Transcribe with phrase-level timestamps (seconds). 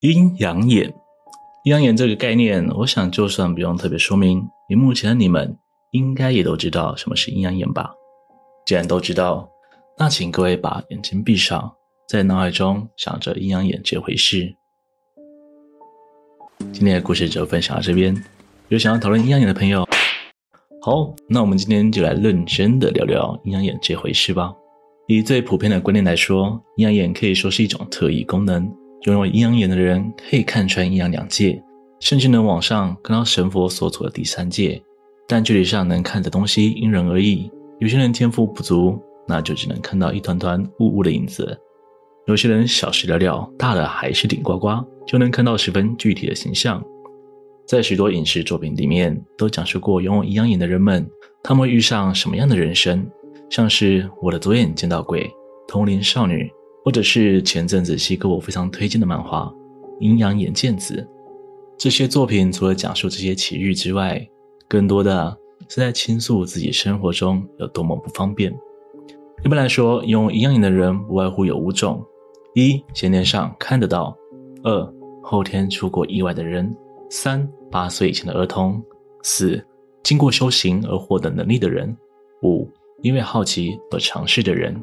[0.00, 0.94] 阴阳眼，
[1.64, 5.58] 阴阳眼这个概念，我想就算不用特别说明，屏幕前的你们
[5.90, 7.90] 应该也都知道什么是阴阳眼吧？
[8.64, 9.48] 既然都知道，
[9.98, 11.72] 那请各位把眼睛闭上，
[12.06, 14.54] 在脑海中想着阴阳眼这回事。
[16.72, 18.14] 今天的故事就分享到这边，
[18.68, 19.84] 有想要讨论阴阳眼的朋友，
[20.80, 24.54] 好，那我们今天就来认真的聊聊阴阳眼这回事吧。
[25.08, 28.72] 以最普遍的观念来说，阴阳眼可以说是一种特异功能。
[29.02, 31.62] 拥有阴阳眼的人可以看穿阴阳两界，
[32.00, 34.82] 甚至能往上看到神佛所处的第三界。
[35.26, 41.44] 但距离上能看的东西因人而异，有些人天赋不足，那就只能看到一团团雾雾的影子；
[42.26, 46.82] 有些人小事了了，大的还是顶呱呱，就能看到十分具体的形象。
[47.66, 51.06] 在许多影视作品里面，都讲述过拥有阴阳眼的人们，
[51.42, 53.06] 他们遇上什么样的人生，
[53.50, 55.24] 像是《我的左眼见到鬼》、
[55.68, 56.44] 《同龄少女》。
[56.88, 59.52] 或者是前阵子西哥我非常推荐的漫画
[60.00, 61.06] 《阴阳眼剑子》，
[61.76, 64.26] 这些作品除了讲述这些奇遇之外，
[64.66, 65.36] 更多的
[65.68, 68.50] 是在倾诉自己生活中有多么不方便。
[69.44, 72.02] 一般来说，拥有阴阳眼的人不外乎有五种：
[72.54, 74.16] 一、先天上看得到；
[74.62, 76.74] 二、后天出过意外的人；
[77.10, 78.80] 三、八岁以前的儿童；
[79.22, 79.62] 四、
[80.02, 81.94] 经过修行而获得能力的人；
[82.44, 82.66] 五、
[83.02, 84.74] 因为好奇而尝试的人。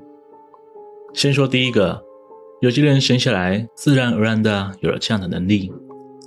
[1.16, 2.04] 先说第一个，
[2.60, 5.72] 有些人生下来自然而然的有了这样的能力，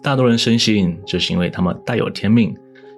[0.03, 2.57] 大多人深信这是因为他们带有天命，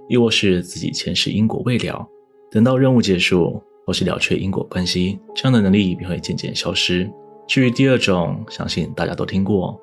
[0.09, 2.07] 亦或是自己前世因果未了，
[2.49, 7.11] 等到任务结束或是了却因果关系，这样的能力便会渐渐消失。
[7.49, 9.77] 至于第二种，相信大家都听过，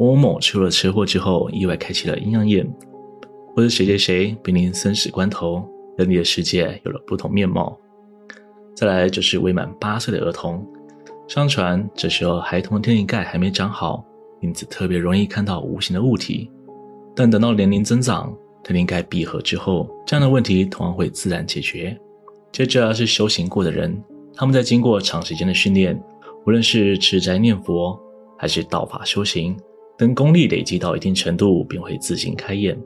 [0.00, 2.68] 某某某出了车祸之后意外开启了阴阳眼，
[3.54, 5.64] 或者谁谁谁濒临生死关头，
[5.96, 7.78] 人里的世界有了不同面貌。
[8.74, 10.66] 再来就是未满八岁的儿童。
[11.28, 14.04] 相传，这时候孩童的天灵盖还没长好，
[14.40, 16.50] 因此特别容易看到无形的物体。
[17.14, 21.98] 但等到年龄增长，天灵盖闭合之后，这样的问题同样会自然解决。
[22.50, 24.02] 接着是修行过的人，
[24.34, 25.98] 他们在经过长时间的训练，
[26.44, 27.98] 无论是持斋念佛，
[28.36, 29.56] 还是道法修行，
[29.96, 32.78] 等功力累积到一定程度，便会自行开眼。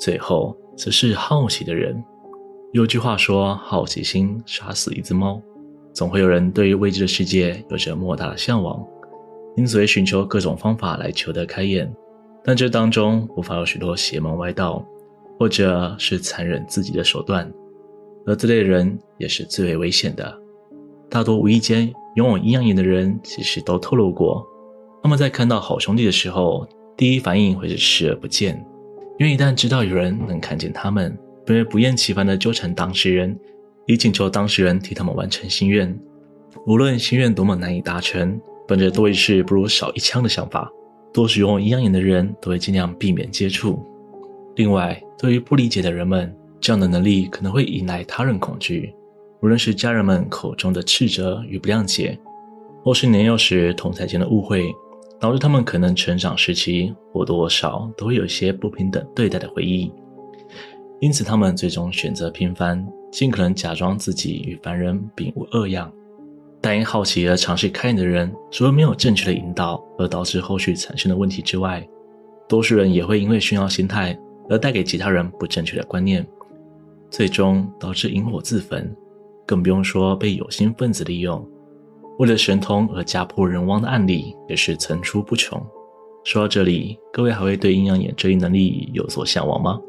[0.00, 2.02] 最后则是好奇的人。
[2.72, 5.40] 有句话说：“好奇心杀死一只猫。”
[5.92, 8.82] 总会有人对于未知的世界有着莫大的向往，
[9.56, 11.92] 因此会寻求各种方法来求得开眼。
[12.44, 14.84] 但这当中不乏有许多邪门歪道，
[15.38, 17.48] 或者是残忍自己的手段，
[18.26, 20.38] 而这类人也是最为危险的。
[21.08, 24.44] 大多无意间拥有阴阳眼的人，其实都透露过，
[25.02, 26.66] 他们在看到好兄弟的时候，
[26.96, 28.56] 第一反应会是视而不见，
[29.18, 33.38] 因为一旦知道有人能看见他们，便会不厌其烦地纠缠当事人。
[33.86, 35.98] 以请求当事人替他们完成心愿，
[36.66, 40.70] 无论心愿多么难以达成，本着多一事不如少一枪的想法，
[41.12, 43.84] 多使用阴阳眼的人都会尽量避免接触。
[44.56, 48.94] 另外，对于不理解的人们，这样的能力可能会引来他人恐惧，
[49.40, 52.16] 无论是家人们口中的斥责与不谅解，
[52.84, 54.72] 或是年幼时同侪间的误会，
[55.18, 59.92] 导致他们可能成长时期或多或少都会有一些不平等对待的回忆。
[61.02, 65.92] 因此，他们最终选择平凡，尽可能假装自己与凡人并无二样。
[66.60, 71.84] 但因好奇而尝试开眼的人，除了没有正确的引导而导致后续产生的问题之外，
[72.48, 74.16] 多数人也会因为炫耀心态
[74.48, 76.24] 而带给其他人不正确的观念，
[77.10, 78.94] 最终导致引火自焚。
[79.44, 81.44] 更不用说被有心分子利用，
[82.20, 85.60] 为了神通而家破人亡的案例也是层出不穷。
[86.22, 89.80] 说到这里，各位还会对阴阳眼这一能力有所向往吗？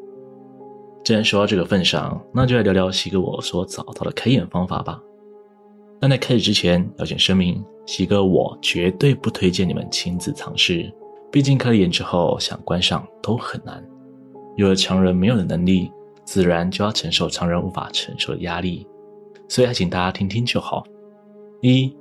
[1.03, 5.01] 既然说到这个份上，那就来聊聊西哥我所找到的开眼方法吧。
[5.99, 10.89] 但在开始之前，要先声明，西哥我绝对不推荐你们亲自尝试。
[11.29, 13.83] 毕竟开了眼之后，想关上都很难。
[14.55, 15.91] 有了常人没有的能力，
[16.23, 18.87] 自然就要承受常人无法承受的压力。
[19.49, 20.83] 所以还请大家听听就好。
[21.61, 21.93] 一，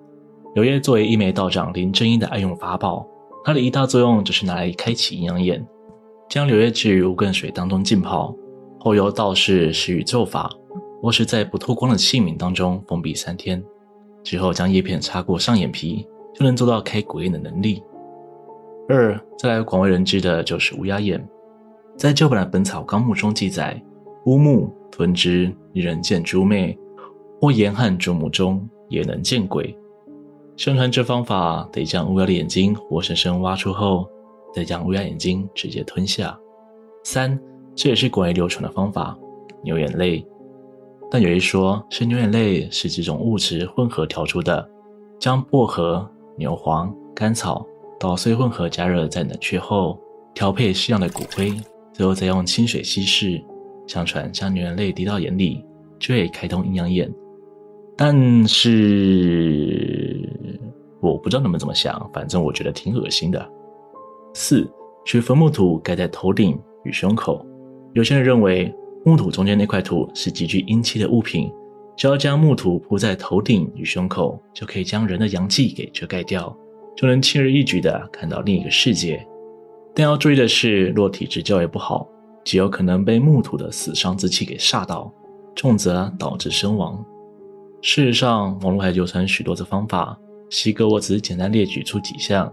[0.55, 3.07] 柳叶作为一枚道长林正英的爱用法宝，
[3.45, 5.67] 它的一大作用就是拿来开启阴阳眼，
[6.29, 8.35] 将柳叶置于无根水当中浸泡。
[8.83, 10.51] 后由道士施予咒法，
[11.01, 13.63] 或是在不透光的器皿当中封闭三天，
[14.25, 17.81] 之后将叶片擦过上眼皮，就能做到开鬼眼的能力。
[18.89, 21.25] 二，再来广为人知的就是乌鸦眼，
[21.97, 23.81] 在旧版的《本草纲目》中记载，
[24.27, 26.77] 乌木吞之，人见诸魅，
[27.41, 29.79] 或严寒诸目中也能见鬼。
[30.57, 34.09] 相传这方法得将乌鸦的眼睛活生生挖出后，
[34.53, 36.37] 再将乌鸦眼睛直接吞下。
[37.05, 37.41] 三。
[37.75, 39.17] 这也是广为流传的方法，
[39.63, 40.25] 牛眼泪。
[41.11, 44.67] 但有一说是牛眼泪是几种物质混合调出的，
[45.19, 47.67] 将薄荷、牛黄、甘草、
[47.99, 49.99] 捣碎混合加热，在冷却后
[50.33, 51.53] 调配适量的骨灰，
[51.93, 53.43] 最后再用清水稀释。
[53.87, 55.63] 相传将牛眼泪滴到眼里，
[55.99, 57.13] 就会开通阴阳眼。
[57.97, 60.27] 但是
[61.01, 63.47] 我不知道你们怎么想，反正我觉得挺恶心的。
[64.35, 64.67] 四，
[65.05, 67.45] 取坟墓土盖在头顶与胸口。
[67.95, 68.75] 有些人认为
[69.05, 71.51] 墓土中间那块土是极具阴气的物品，
[71.97, 76.57] 只要将木土铺在头顶与胸口，就可以将人的阳气给遮盖掉，
[76.97, 79.27] 就能轻而易举地看到另一个世界。
[79.95, 82.09] 但要注意的是，若体质较为不好，
[82.45, 85.13] 极有可能被木土的死伤之气给煞到，
[85.55, 87.05] 重则导致身亡。
[87.83, 90.17] 事实上，网络还流传许多的方法，
[90.49, 92.51] 西哥我只是简单列举出几项，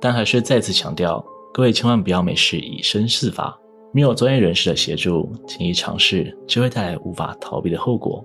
[0.00, 1.24] 但还是再次强调，
[1.54, 3.58] 各位千万不要没事以身试法。
[3.92, 8.24] 没有专业人士的协助，轻易尝试就会带来无法逃避的后果。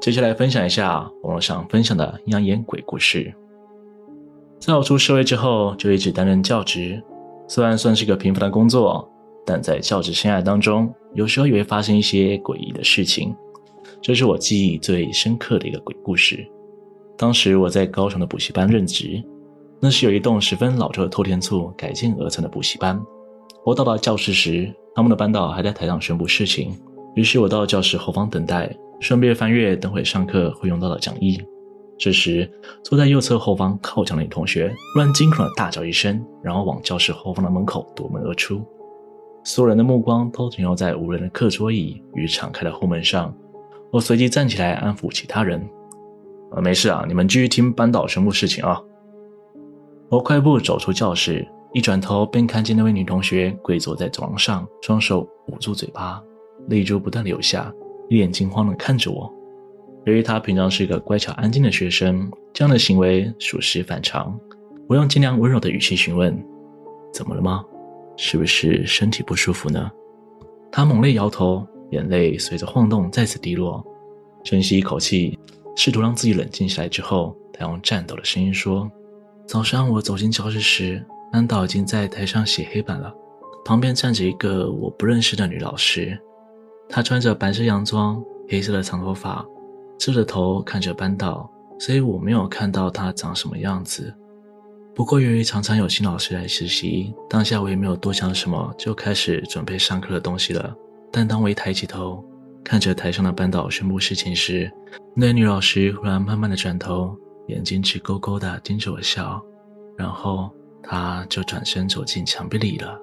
[0.00, 3.32] 接下来分享一下网络上分享的阴阳眼鬼故事。
[4.58, 7.00] 在我出社会之后，就一直担任教职，
[7.46, 9.08] 虽然算是个平凡的工作，
[9.46, 13.34] 但在教职生涯当中，有时候也会发生一些诡异的事情。
[14.02, 16.44] 这是我记忆最深刻的一个鬼故事。
[17.16, 19.22] 当时我在高雄的补习班任职，
[19.80, 23.00] 那是有一栋十分老旧的透天厝改建而成的补习班。
[23.64, 26.76] 我到达教室时，他们的班导还在台上宣布事情，
[27.14, 28.70] 于是我到教室后方等待，
[29.00, 31.42] 顺便翻阅等会上课会用到的讲义。
[31.96, 32.50] 这时，
[32.82, 38.62] 坐在右侧后方靠墙的女同学突然惊恐的大叫一声，然后往教室后方的门口夺门而出。
[39.44, 43.34] 所有人的目光都停留在无人的课桌椅与敞开的后门上。
[43.90, 45.66] 我随即站起来安抚其他人
[46.52, 48.78] ：“呃，没事啊，你们继续听班导宣布事情啊。”
[50.10, 51.48] 我快步走出教室。
[51.74, 56.22] 一转头，便看见那位女同学跪坐在走廊上，双手捂住嘴巴，
[56.68, 57.70] 泪珠不断流下，
[58.08, 59.28] 一脸惊慌地看着我。
[60.06, 64.38] 由于她平常是一个乖巧安静的学生，这样的行为属实反常。
[64.86, 66.32] 我用尽量温柔的语气询问
[67.12, 67.64] ：“怎么了吗？
[68.16, 69.90] 是不是身体不舒服呢？”
[70.70, 73.84] 她猛烈摇头，眼泪随着晃动再次滴落。
[74.44, 75.36] 深吸一口气，
[75.74, 78.88] 试图让自己冷静下来之后，她用颤抖的声音说
[79.46, 83.12] ：“早上我走进教室时。”班导已经在台上写黑板了，
[83.64, 86.16] 旁边站着一个我不认识的女老师，
[86.88, 89.44] 她穿着白色洋装，黑色的长头发，
[89.98, 94.14] 侧着头看着班导，所以我没有看到她长什么样子。
[94.94, 100.72] 不过由于常常有新老师来实习，当下我也没有多想什么，就开始准备上课的东西了。
[101.10, 102.24] 但当我一抬起头，
[102.62, 104.70] 看着台上的班导宣布事情时，
[105.16, 107.18] 那女老师忽然慢慢的转头，
[107.48, 109.42] 眼睛直勾勾的盯着我笑，
[109.96, 110.50] 然后。
[110.86, 113.00] 他就转身走进墙壁里了。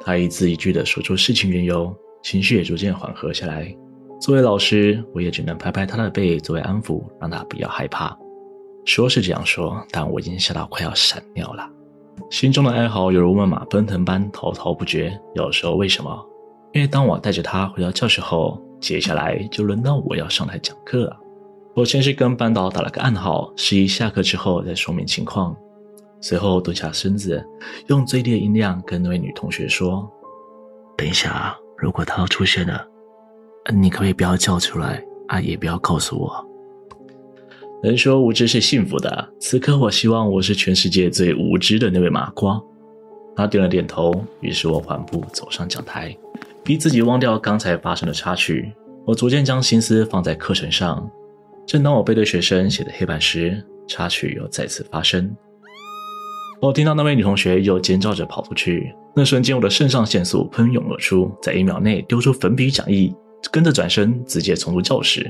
[0.00, 1.92] 他一字一句地说出事情缘由，
[2.22, 3.76] 情绪也逐渐缓和下来。
[4.20, 8.16] 作为老师，我也只能拍拍他的背作为安抚，让他不要害怕。
[8.84, 11.68] 说是这样说，但我已经吓到快要闪尿了，
[12.30, 15.12] 心中的哀嚎犹如万马奔腾般滔滔不绝。
[15.34, 16.24] 要说为什么？
[16.72, 21.16] 因为当我带着他回到教室后，接下来就轮到我要上台讲课了。
[21.74, 25.56] 我先是跟班导打了个暗号，示意下课之后再说明情况。
[26.20, 27.42] 随后蹲下身子，
[27.86, 30.08] 用最低的音量跟那位女同学说
[30.96, 32.86] ：“等一下，如果她要出现了，
[33.74, 36.46] 你可不可以不要叫出来啊，也不要告诉我。”
[37.82, 42.60] 人说无知是幸福的，此刻我希望我是全世界最无知的那位麻瓜。
[43.34, 46.14] 他点了点头，于是我缓步走上讲台，
[46.62, 48.72] 逼自己忘掉刚才发生的插曲。
[49.06, 51.10] 我逐渐将心思放在课程上。
[51.66, 55.34] 正当我背对学生写的黑板时，插曲又再次发生。
[56.60, 63.14] 我听到那位女同学又尖叫着跑出去，那瞬间我的肾上腺素喷涌而出，在一秒内丢出粉笔讲义，
[63.50, 65.28] 跟着转身直接冲出教室。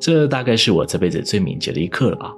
[0.00, 2.32] 这大概是我这辈子最敏捷的一刻了吧。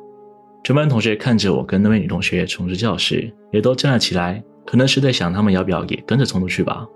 [0.63, 6.87] 全班同学看着我跟那位女同学冲出教室，也都站了起来，可能是在想他们要不要也跟着冲出去吧。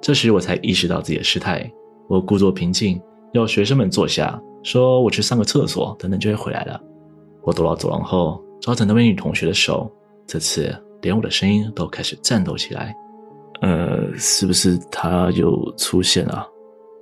[0.00, 1.70] 这时我才意识到自己的失态，
[2.08, 3.00] 我故作平静，
[3.32, 6.80] 要学生们坐下，说我去上个厕所，等等就会回来了。
[7.42, 9.88] 我躲到走廊后，抓着那位女同学的手，
[10.26, 10.76] 这次。
[11.02, 12.92] 连我的声音都开始颤抖起来。
[13.60, 16.44] 呃，是不是他又出现了？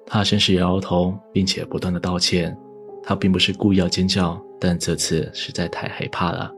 [0.05, 2.55] 他先是摇摇头，并且不断的道歉。
[3.03, 6.51] 他并不是故意要尖叫，但这次实在太害怕了。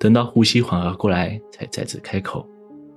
[0.00, 2.46] 等到呼吸缓和过来，才再次开口：“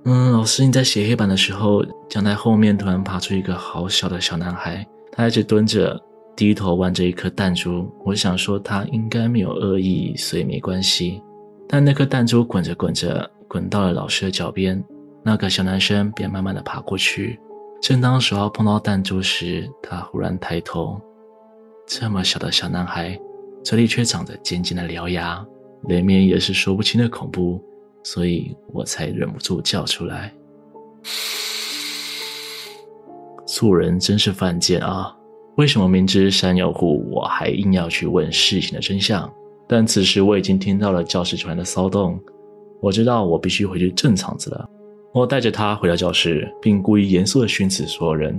[0.06, 6.00] 嗯，老师，你在写黑板的时候，讲台后面突然爬出一个好小的小男孩，他一直蹲着，
[6.36, 7.90] 低头玩着一颗弹珠。
[8.04, 11.22] 我想说他应该没有恶意，所以没关系。
[11.68, 14.80] 但那颗弹珠滚着滚着。”滚到了老师的脚边，
[15.24, 17.36] 那个小男生便慢慢的爬过去。
[17.82, 21.00] 正当手要碰到弹珠时，他忽然抬头。
[21.84, 23.18] 这么小的小男孩，
[23.64, 25.44] 嘴里却长着尖尖的獠牙，
[25.88, 27.60] 脸面也是说不清的恐怖，
[28.04, 30.32] 所以我才忍不住叫出来。
[33.46, 35.12] 素人真是犯贱啊！
[35.60, 39.30] 为什么明知山有虎，我还硬要去问事情的真相？
[39.68, 42.18] 但此时我已经听到了教室传来的骚动，
[42.80, 44.66] 我知道我必须回去镇场子了。
[45.12, 48.34] 我带着他回到教室，并故意严肃地训斥所有人：“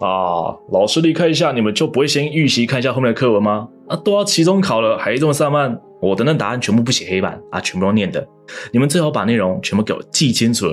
[0.00, 3.66] 啊，老师离开一下，你们就不会先预习看一下后面的课文吗？
[3.88, 5.80] 啊，都要期中考了，还这么散漫？
[6.02, 8.28] 我的那答案全部不写黑板啊，全部都念的。
[8.70, 10.66] 你们最好把内容全部给我记清楚。”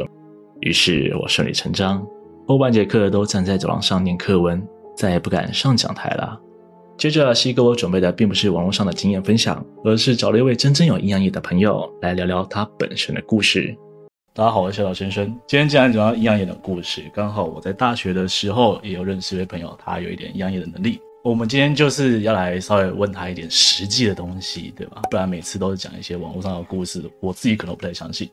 [0.60, 2.06] 于是我顺理成章，
[2.46, 4.62] 后半节课都站在走廊上念课文，
[5.00, 6.38] 再也不敢上讲台了。
[6.98, 13.74] 接着，西哥我准备的并不是网络上的经验分享，而是找了一位真正有阴阳眼的朋友来聊聊他本身的故事。
[14.34, 15.26] 大家好，我是小岛先生。
[15.48, 21.00] 今天既然讲到阴阳眼的故事，刚好我在大学的时候也有认识一位朋友，他有一点阴阳眼的能力。
[21.24, 25.02] 我们今天就是要来稍微问他一点实际的东西，对吧？
[25.10, 28.30] 不然每次都是讲一些网络上的故事，我自己可能不太相信。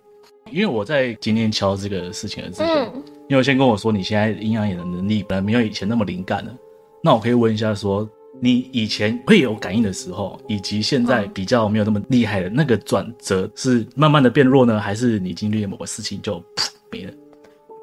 [0.51, 6.55] 因为我在今天敲这个事情的之前，嗯、因为先跟我说你现在阴阳眼的能力本来没有以前那么灵感了，
[7.03, 8.09] 那我可以问一下说，
[8.41, 17.13] 你以前会有感应的时候，以及现在比较没有那么厉害的那个转折，是慢慢的变弱呢，还是你经历了某个事情就噗没了？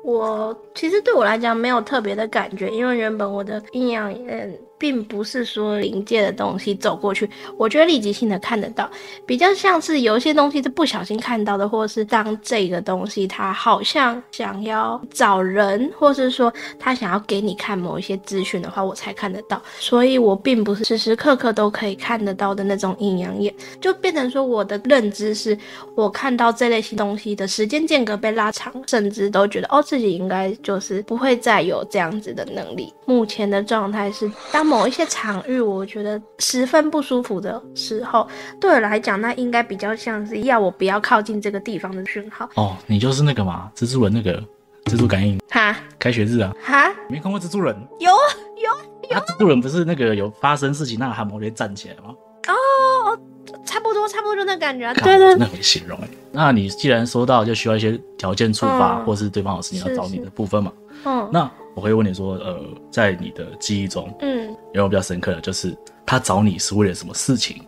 [0.04, 4.60] 我其实对我来讲没有特别的感觉，因为原本我的阴阳眼。
[4.84, 8.90] 并不是说灵界的东西走过去，我觉得立即性的看得到，
[9.26, 19.62] 比较像是有一些东西是不小心看到的，或者是当这个东西它好像想要找人，或是说他想要给你看某一些资讯的话，我才看得到。
[19.80, 25.58] 所以我并不是时时刻刻都可以看得到的那种阴阳眼，就变成说我的认知是
[25.96, 32.94] 我看到这类型东西的时间间隔被拉长，甚至都觉得哦自己应该就是不会再有这样子的能力。
[33.06, 34.73] 目前的状态是当。
[34.74, 38.28] 某一些场域，我觉得十分不舒服的时候，
[38.60, 42.50] 对我来讲，那应该比较像是要我不要靠近这个地方的讯号。
[42.56, 44.44] 哦，你就是那个嘛，蜘蛛人那个
[44.86, 45.40] 蜘蛛感应。
[45.52, 46.52] 哈，开学日啊。
[46.60, 47.76] 哈，没看过蜘蛛人？
[48.00, 49.24] 有有有。
[49.28, 52.16] 蜘蛛人不是那个有发生事情，那汗毛就会站起来吗？
[52.48, 53.16] 哦，
[53.64, 54.92] 差不多，差不多就那感觉。
[54.96, 56.08] 对对，那很形容哎。
[56.32, 60.74] 那你既然说到就需要一些条件触发，或是对方有事情要找你的部分嘛？
[61.06, 61.48] 嗯，那。
[61.76, 62.60] 我会问你说，呃，
[62.92, 65.76] 在你的记忆中，嗯，有没有比较深刻的，就是
[66.06, 67.62] 他找你是为了什么事情？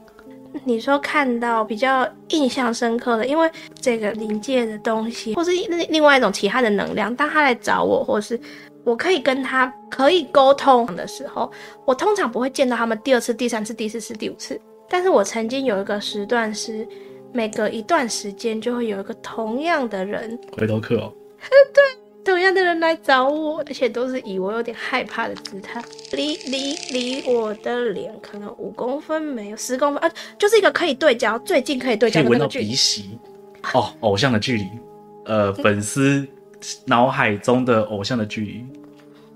[0.64, 8.40] 你说看到比较印象深刻的，因为这个临界的东西，或是另另外一种其他的能量，当他来找我，或是
[8.84, 11.52] 我可以跟他可以沟通的时候，
[11.86, 14.60] 我通常不会见到他们第二次、第三次、第四次、第五次。
[14.90, 16.88] 但是我曾经有一个时段是，
[17.34, 21.14] 每隔一段时间就会有一个同样的人回头客哦，
[21.74, 21.84] 对。
[22.26, 32.66] 同样的人来找我，而且都是以我有点害怕的姿态，离离离我的脸可能五公分没有，十公分啊，就是一个可以对焦，最近可以对焦的那个距离。
[32.70, 33.20] 鼻息
[33.74, 34.68] 哦，偶像的距离，
[35.26, 36.28] 呃，粉丝
[36.86, 38.66] 脑海中的偶像的距离。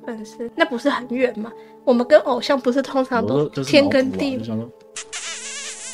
[0.05, 1.51] 粉丝那不是很远吗？
[1.85, 4.43] 我们跟偶像不是通常都天跟地吗？
[4.55, 4.65] 啊、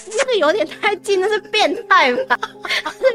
[0.18, 2.40] 那个有点太近，那是变态吧？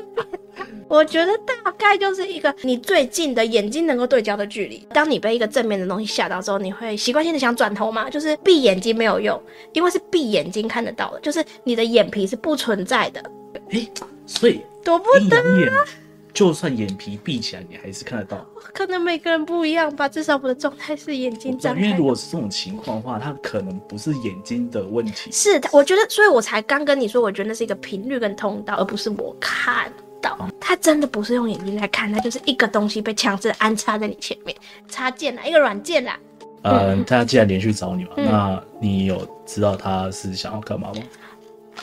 [0.88, 1.54] 我觉得大
[1.88, 4.86] 概就是一个你最近的眼睛能够对焦的距离。
[4.92, 8.10] 当你被一个正面的东西吓到之后，你会习惯性的想转头嘛？
[8.10, 9.40] 就是闭眼睛没有用，
[9.72, 13.22] 因为是闭眼睛看得到的，就是你的眼皮是不存在的。
[13.70, 13.88] 哎，
[14.26, 15.84] 所以躲不得啊！
[16.32, 18.46] 就算眼皮闭起来，你还是看得到。
[18.72, 21.80] 可能每个人不一样吧，至少我的状态是眼睛张开。
[21.80, 25.28] 因为如果是这种情况的话，它可能不是眼睛的问题。
[25.32, 29.92] 是的，我觉得，所以我才刚跟你说，我觉得那是一个频率跟通道，而不是我看。
[30.60, 34.56] 他真的不是用眼睛来看，他就是一个东西被强制安插在你前面，
[34.88, 36.18] 插件啦，一个软件啦。
[36.62, 41.02] 呃，他既然连续找你嘛，嗯、那你有知道他是想要干嘛吗？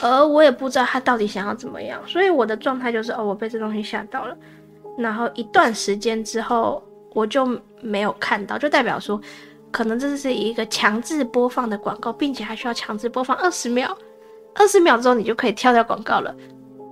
[0.00, 4.36] 呃，我也不知道他到底想要怎么样，所以我的状态就是，哦，我被这东西吓到了。
[4.96, 6.80] 然后一段时间之后，
[7.12, 9.20] 我就没有看到，就代表说，
[9.72, 13.96] 可能这是一个强制播放的广告，并且还需要强制播放二十秒，
[14.54, 16.32] 二十秒之后你就可以跳掉广告了。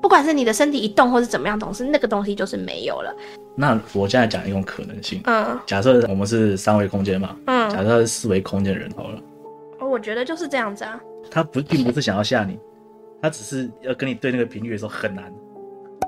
[0.00, 3.14] 不管是你的身体一动，或是怎么样，总是那个东西就是没有了。
[3.56, 9.18] 那我现在讲一种可能性，嗯，假设我们是三维空间嘛，嗯，假设他是四维空间的人好了。
[9.80, 11.00] 哦，我觉得就是这样子啊。
[11.30, 12.58] 他不并不是想要吓你，
[13.20, 15.32] 他只是要跟你对那个频率的时候很难。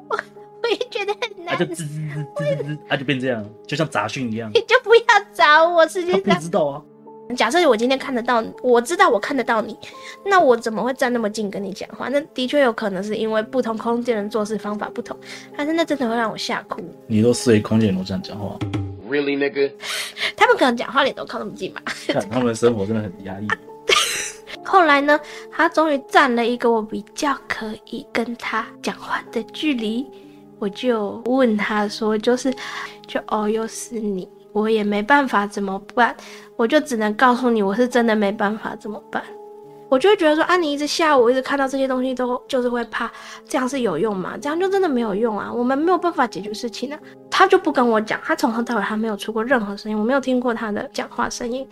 [0.09, 0.17] 我
[0.63, 1.57] 我也觉得很难。
[1.57, 1.99] 他就滋滋
[2.37, 4.51] 滋滋滋，他就变这样，就像杂讯一样。
[4.55, 5.03] 你就不要
[5.33, 6.23] 找我，实际上。
[6.23, 6.83] 他不知道啊。
[7.37, 9.77] 假设我今天看得到，我知道我看得到你，
[10.25, 12.09] 那我怎么会站那么近跟你讲话？
[12.09, 15.17] 那的确有可能是因为不同空间人做事方法不同，
[15.57, 16.83] 但是那真的会让我吓哭。
[17.07, 18.59] 你都四维空间人都这样讲话
[19.09, 19.73] ？Really, nigga？
[20.37, 21.83] 他们可能讲话脸都靠那么近吧？
[22.09, 23.47] 看他们的生活真的很压抑。
[24.65, 25.19] 后来呢，
[25.51, 30.07] 他终于站了一个我比较可以跟他讲话的距离，
[30.59, 32.53] 我就问他说，就是，
[33.07, 36.15] 就哦，又是你，我也没办法，怎么办？
[36.57, 39.23] 我就只能告诉你，我是真的没办法，怎么办？
[39.91, 43.11] 我就会觉得说啊，你一直吓我，一直看到这些东西都就是会怕，
[43.47, 44.37] 这样是有用吗？
[44.41, 45.51] 这样就真的没有用啊！
[45.51, 46.99] 我们没有办法解决事情啊。
[47.31, 51.67] 他就不跟我讲，他从头到尾他没有出过任何声音，我没有听过他的讲话声音。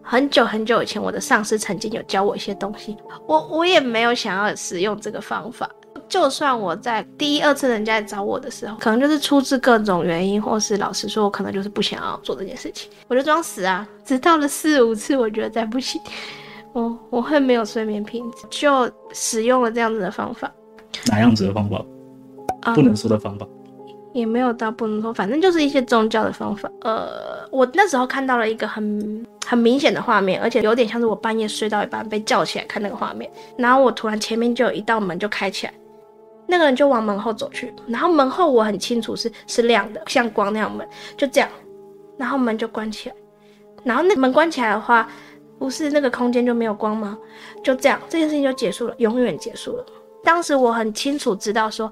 [0.00, 5.68] 很久很久以前，我的上司曾经有教我一些东西，我我也没有想要使用这个方法。
[6.08, 13.86] 就算我在第一二次人家来找我的时候，可能就是出自各种原因，或是老实说，我可能就是不想要做这件事情，我就装死啊。
[14.04, 16.00] 直到了四五次，我觉得再不行。
[16.74, 20.50] 我我会没有睡眠品质，就使用了这样子的方法。
[21.08, 21.84] 哪样子的方法？
[22.62, 23.46] 嗯、不能说的方法。
[24.14, 26.70] 也没有到不能说，反正就是一些宗教的方法。
[26.82, 33.30] 呃，我那时候看到了一个很很明显的画面，而且有点像是我半夜睡到一半被叫起来看那个画面。
[33.56, 35.72] 然后我突然前面就有一道门就开起来，
[36.46, 41.48] 那个人就往门后走去，然后门后我很清楚是是亮的，像光那样门，就这样，
[42.18, 43.14] 然后门就关起来。
[43.84, 45.08] 然后那门关起来的话。
[45.58, 47.16] 不是那个空间就没有光吗？
[47.62, 49.86] 就这样，这件事情就结束了，永远结束了。
[50.24, 51.88] 当时我很清楚知道说，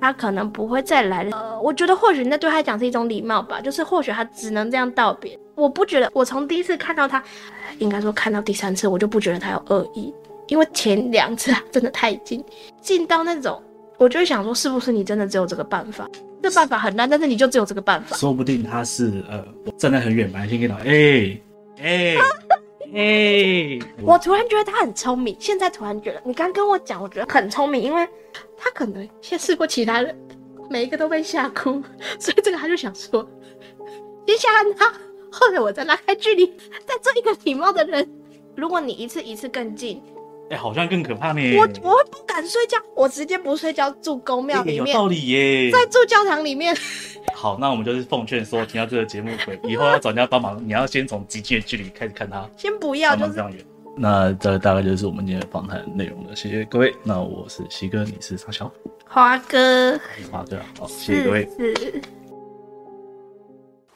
[0.00, 1.60] 他可能不会再来了。
[1.60, 5.38] 我觉得或许那对他讲是一种礼貌吧，就是或许他只能这样道别。
[5.54, 7.22] 我不觉得，我从第一次看到他，
[7.78, 10.14] 应该说看到第三次，我就不觉得他有恶意，
[10.46, 12.42] 因为前两次真的太近，
[12.80, 13.62] 近到那种，
[14.00, 16.08] 我就会想说，是不是你真的只有这个办法？
[16.42, 18.16] 这办法很烂，但是你就只有这个办法。
[18.16, 21.42] 说不定他是呃，我站在很远，本来先跟他，哎、欸、
[21.82, 22.16] 哎。
[22.16, 22.18] 欸
[22.92, 25.36] 哎、欸，我突然觉得他很聪明。
[25.38, 28.04] 现在突然觉得，你刚跟我讲，我觉得很聪明，因为
[28.56, 30.18] 他可能先试过其他人，
[30.68, 31.80] 每一个都被吓哭，
[32.18, 33.22] 所以这个他就想说，
[34.26, 34.90] 接下来他，
[35.30, 36.46] 后来我再拉开距离，
[36.84, 38.08] 再做一个礼貌的人。
[38.56, 40.02] 如果你一次一次更近，
[40.50, 41.40] 哎、欸，好像更可怕呢。
[41.56, 46.76] 我我会不敢睡觉，我直接不睡觉，住公庙里面、欸，有道理耶，在住教堂里面。
[47.32, 49.30] 好，那我们就是奉劝说，听到这个节目，
[49.62, 53.64] 以后要找人家帮忙，你要先从极近的距离开始看他，先不要，就是这样远。
[53.96, 56.92] 那这大概就是我们今天的访谈内容了，谢谢各位。
[57.04, 58.68] 那我是西哥，你是沙小
[59.06, 59.96] 华哥，
[60.32, 61.48] 华哥，好，谢谢各位。
[61.56, 62.02] 是。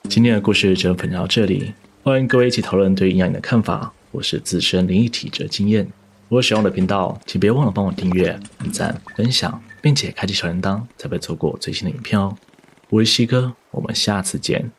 [0.08, 3.92] 今天的故事就分享到这里，欢迎各位一起讨论对阴阳眼的看法。
[4.12, 5.84] 我是自身灵异体质经验，
[6.28, 12.34] 如果喜欢我的频道，请别忘了帮我订阅、点赞、分享，并且开启小铃铛，才不会错过最新的影片哦。
[12.88, 14.70] 我是西哥，我们下次见。